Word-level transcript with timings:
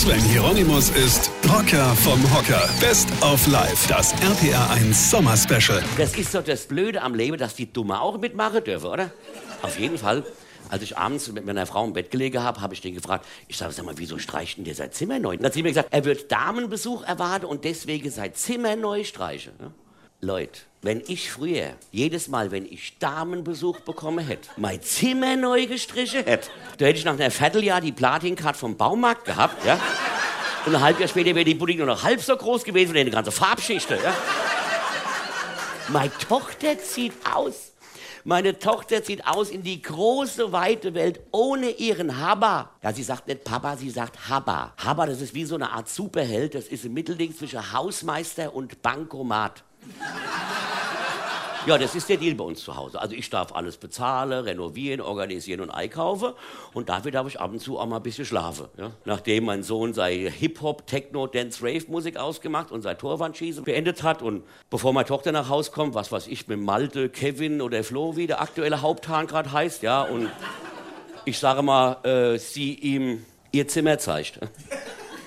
Sven 0.00 0.22
Hieronymus 0.22 0.88
ist 0.88 1.30
Rocker 1.46 1.94
vom 1.96 2.18
Hocker. 2.34 2.70
Best 2.80 3.10
of 3.22 3.46
Life, 3.46 3.86
das 3.86 4.14
RPR1 4.14 4.94
Sommer 4.94 5.36
Special. 5.36 5.84
Das 5.98 6.16
ist 6.16 6.34
doch 6.34 6.42
das 6.42 6.64
Blöde 6.64 7.02
am 7.02 7.14
Leben, 7.14 7.36
dass 7.36 7.54
die 7.54 7.70
Dumme 7.70 8.00
auch 8.00 8.16
mitmachen 8.16 8.64
dürfen, 8.64 8.86
oder? 8.86 9.10
Auf 9.60 9.78
jeden 9.78 9.98
Fall. 9.98 10.24
Als 10.70 10.82
ich 10.82 10.96
abends 10.96 11.30
mit 11.30 11.44
meiner 11.44 11.66
Frau 11.66 11.84
im 11.84 11.92
Bett 11.92 12.10
gelegen 12.10 12.42
habe, 12.42 12.62
habe 12.62 12.72
ich 12.72 12.80
den 12.80 12.94
gefragt, 12.94 13.26
ich 13.46 13.58
sage, 13.58 13.74
sag 13.74 13.84
mal, 13.84 13.98
wieso 13.98 14.16
streicht 14.16 14.56
denn 14.56 14.64
der 14.64 14.74
sein 14.74 14.90
Zimmer 14.90 15.18
neu? 15.18 15.36
Dann 15.36 15.44
hat 15.44 15.52
sie 15.52 15.62
mir 15.62 15.68
gesagt, 15.68 15.88
er 15.90 16.06
wird 16.06 16.32
Damenbesuch 16.32 17.02
erwarten 17.02 17.44
und 17.44 17.64
deswegen 17.64 18.10
sein 18.10 18.32
Zimmer 18.32 18.76
neu 18.76 19.04
streichen. 19.04 19.52
Ja? 19.60 19.70
Leute, 20.22 20.60
wenn 20.82 21.02
ich 21.06 21.30
früher, 21.30 21.74
jedes 21.92 22.28
Mal, 22.28 22.50
wenn 22.50 22.64
ich 22.64 22.96
Damenbesuch 22.98 23.80
bekommen 23.80 24.26
hätte, 24.26 24.48
mein 24.56 24.80
Zimmer 24.80 25.36
neu 25.36 25.66
gestrichen 25.66 26.24
hätte, 26.24 26.48
da 26.78 26.86
hätte 26.86 26.98
ich 26.98 27.04
nach 27.04 27.18
einem 27.18 27.30
Vierteljahr 27.30 27.82
die 27.82 27.92
Platincard 27.92 28.56
vom 28.56 28.76
Baumarkt 28.76 29.26
gehabt, 29.26 29.64
ja? 29.64 29.78
Und 30.66 30.74
ein 30.74 30.80
halbes 30.80 31.00
Jahr 31.00 31.08
später 31.08 31.34
wäre 31.34 31.44
die 31.44 31.54
Boutique 31.54 31.78
nur 31.78 31.86
noch 31.86 32.02
halb 32.02 32.20
so 32.20 32.36
groß 32.36 32.64
gewesen 32.64 32.94
wie 32.94 33.00
eine 33.00 33.10
ganze 33.10 33.30
Farbschichte, 33.30 33.98
ja? 34.02 34.14
Meine 35.88 36.12
Tochter 36.18 36.78
zieht 36.78 37.12
aus. 37.30 37.72
Meine 38.24 38.58
Tochter 38.58 39.02
zieht 39.02 39.26
aus 39.26 39.50
in 39.50 39.62
die 39.62 39.80
große, 39.80 40.52
weite 40.52 40.94
Welt 40.94 41.20
ohne 41.30 41.70
ihren 41.70 42.18
Habba. 42.18 42.70
Ja, 42.82 42.92
sie 42.92 43.02
sagt 43.02 43.26
nicht 43.26 43.44
Papa, 43.44 43.76
sie 43.76 43.90
sagt 43.90 44.28
Habba. 44.28 44.74
Habba, 44.76 45.06
das 45.06 45.20
ist 45.20 45.34
wie 45.34 45.44
so 45.44 45.54
eine 45.54 45.72
Art 45.72 45.88
Superheld. 45.88 46.54
Das 46.54 46.66
ist 46.66 46.84
ein 46.84 46.92
Mittelding 46.92 47.34
zwischen 47.34 47.72
Hausmeister 47.72 48.54
und 48.54 48.82
Bankomat. 48.82 49.64
Ja, 51.66 51.76
das 51.76 51.94
ist 51.94 52.08
der 52.08 52.16
Deal 52.16 52.34
bei 52.34 52.44
uns 52.44 52.64
zu 52.64 52.74
Hause. 52.74 53.00
Also 53.00 53.14
ich 53.14 53.28
darf 53.28 53.52
alles 53.54 53.76
bezahlen, 53.76 54.44
renovieren, 54.44 55.02
organisieren 55.02 55.60
und 55.60 55.70
einkaufen. 55.70 56.32
Und 56.72 56.88
dafür 56.88 57.10
darf 57.10 57.26
ich 57.26 57.38
ab 57.38 57.52
und 57.52 57.60
zu 57.60 57.78
auch 57.78 57.86
mal 57.86 57.96
ein 57.96 58.02
bisschen 58.02 58.24
schlafen. 58.24 58.68
Ja? 58.78 58.92
Nachdem 59.04 59.44
mein 59.44 59.62
Sohn 59.62 59.92
seine 59.92 60.30
Hip-Hop, 60.30 60.86
Techno, 60.86 61.26
Dance, 61.26 61.62
Rave-Musik 61.62 62.16
ausgemacht 62.16 62.72
und 62.72 62.80
sein 62.80 62.96
Torwandschießen 62.96 63.64
beendet 63.64 64.02
hat. 64.02 64.22
Und 64.22 64.42
bevor 64.70 64.94
meine 64.94 65.06
Tochter 65.06 65.32
nach 65.32 65.50
Hause 65.50 65.70
kommt, 65.70 65.94
was 65.94 66.10
weiß 66.10 66.28
ich, 66.28 66.48
mit 66.48 66.58
Malte, 66.58 67.10
Kevin 67.10 67.60
oder 67.60 67.84
Flo, 67.84 68.16
wie 68.16 68.26
der 68.26 68.40
aktuelle 68.40 68.80
Haupthahn 68.80 69.26
gerade 69.26 69.52
heißt, 69.52 69.82
ja, 69.82 70.02
und 70.02 70.30
ich 71.26 71.38
sage 71.38 71.60
mal, 71.62 72.02
äh, 72.04 72.38
sie 72.38 72.74
ihm 72.74 73.26
ihr 73.52 73.68
Zimmer 73.68 73.98
zeigt. 73.98 74.40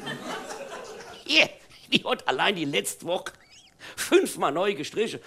Hier, 1.24 1.48
die 1.92 2.02
hat 2.04 2.26
allein 2.26 2.56
die 2.56 2.64
letzte 2.64 3.06
Woche 3.06 3.32
fünfmal 3.94 4.52
neu 4.52 4.74
gestrichen. 4.74 5.20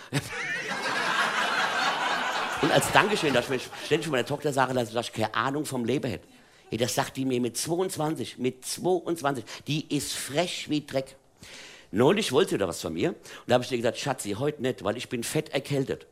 Und 2.62 2.72
als 2.72 2.92
Dankeschön, 2.92 3.34
dass 3.34 3.50
ich 3.50 3.70
ständig 3.86 4.10
meiner 4.10 4.26
Tochter 4.26 4.52
sage, 4.52 4.74
dass 4.74 4.94
ich 4.94 5.14
keine 5.14 5.34
Ahnung 5.34 5.66
vom 5.66 5.86
Leben 5.86 6.10
hätte. 6.10 6.28
Ja, 6.72 6.78
das 6.78 6.94
sagt 6.94 7.18
die 7.18 7.26
mir 7.26 7.40
mit 7.40 7.58
22, 7.58 8.38
mit 8.38 8.66
22. 8.66 9.44
Die 9.66 9.96
ist 9.96 10.14
frech 10.14 10.70
wie 10.70 10.86
Dreck. 10.86 11.16
Neulich 11.92 12.32
wollte 12.32 12.52
sie 12.52 12.58
da 12.58 12.68
was 12.68 12.82
von 12.82 12.94
mir. 12.94 13.10
Und 13.10 13.18
da 13.48 13.56
habe 13.56 13.64
ich 13.64 13.72
ihr 13.72 13.78
gesagt, 13.78 13.98
Schatzi, 13.98 14.32
heute 14.38 14.62
nicht, 14.62 14.84
weil 14.84 14.98
ich 14.98 15.10
bin 15.10 15.24
fett 15.24 15.50
erkältet. 15.50 16.06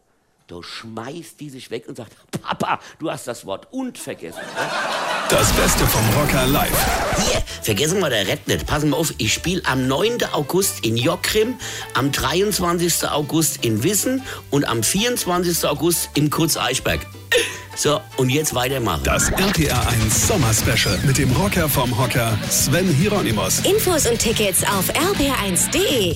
Da 0.47 0.63
schmeißt 0.63 1.39
die 1.39 1.49
sich 1.49 1.69
weg 1.69 1.87
und 1.87 1.97
sagt, 1.97 2.15
Papa, 2.41 2.79
du 2.99 3.11
hast 3.11 3.27
das 3.27 3.45
Wort 3.45 3.67
und 3.71 3.97
vergessen. 3.97 4.41
Das 5.30 5.52
Beste 5.53 5.86
vom 5.86 6.02
Rocker 6.17 6.45
live. 6.47 6.72
Hier, 7.17 7.44
vergessen 7.61 8.00
wir 8.00 8.09
der 8.09 8.28
Red 8.28 8.47
nicht. 8.47 8.66
Passen 8.66 8.92
wir 8.92 8.97
auf, 8.97 9.14
ich 9.17 9.33
spiele 9.33 9.61
am 9.66 9.86
9. 9.86 10.23
August 10.31 10.86
in 10.86 10.95
Jockrim, 10.95 11.56
am 11.95 12.14
23. 12.14 13.09
August 13.09 13.66
in 13.66 13.83
Wissen 13.83 14.23
und 14.52 14.66
am 14.66 14.83
24. 14.83 15.66
August 15.66 16.11
in 16.14 16.30
Kurz-Eichberg. 16.30 17.05
So, 17.75 18.00
und 18.16 18.30
jetzt 18.30 18.55
weitermachen. 18.55 19.03
Das 19.03 19.30
RPR1 19.31 20.28
Sommer 20.28 20.53
Special 20.53 20.98
mit 21.05 21.17
dem 21.17 21.31
Rocker 21.33 21.67
vom 21.67 21.98
Hocker 21.98 22.38
Sven 22.50 22.88
Hieronymus. 22.88 23.59
Infos 23.66 24.08
und 24.08 24.20
Tickets 24.20 24.64
auf 24.64 24.89
rb1.de. 24.94 26.16